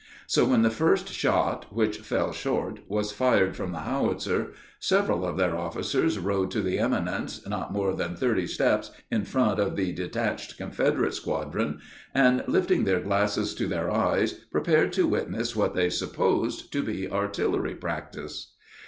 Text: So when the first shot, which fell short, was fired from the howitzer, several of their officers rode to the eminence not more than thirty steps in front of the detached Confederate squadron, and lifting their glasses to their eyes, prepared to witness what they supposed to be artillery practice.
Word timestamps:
So 0.25 0.45
when 0.45 0.63
the 0.63 0.71
first 0.71 1.09
shot, 1.13 1.67
which 1.71 1.99
fell 1.99 2.31
short, 2.33 2.79
was 2.87 3.11
fired 3.11 3.55
from 3.55 3.71
the 3.71 3.81
howitzer, 3.81 4.53
several 4.79 5.23
of 5.23 5.37
their 5.37 5.55
officers 5.55 6.17
rode 6.17 6.49
to 6.49 6.63
the 6.63 6.79
eminence 6.79 7.47
not 7.47 7.71
more 7.71 7.93
than 7.93 8.15
thirty 8.15 8.47
steps 8.47 8.89
in 9.11 9.25
front 9.25 9.59
of 9.59 9.75
the 9.75 9.91
detached 9.91 10.57
Confederate 10.57 11.13
squadron, 11.13 11.81
and 12.15 12.43
lifting 12.47 12.83
their 12.85 12.99
glasses 12.99 13.53
to 13.53 13.67
their 13.67 13.91
eyes, 13.91 14.33
prepared 14.51 14.91
to 14.93 15.05
witness 15.05 15.55
what 15.55 15.75
they 15.75 15.91
supposed 15.91 16.73
to 16.73 16.81
be 16.81 17.07
artillery 17.07 17.75
practice. 17.75 18.55